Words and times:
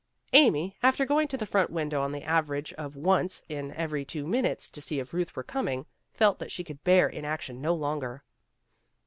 Amy, 0.33 0.75
after 0.81 1.05
going 1.05 1.27
to 1.27 1.37
the 1.37 1.45
front 1.45 1.69
window 1.69 2.01
on 2.01 2.11
the 2.11 2.23
average 2.23 2.73
of 2.73 2.95
once 2.95 3.43
in 3.47 3.71
every 3.73 4.03
two 4.03 4.25
minutes 4.25 4.67
to 4.67 4.81
see 4.81 4.99
if 4.99 5.13
Ruth 5.13 5.35
were 5.35 5.43
coming, 5.43 5.85
felt 6.11 6.39
that 6.39 6.51
she 6.51 6.63
could 6.63 6.83
bear 6.83 7.07
inaction 7.07 7.61
no 7.61 7.75
longer. 7.75 8.23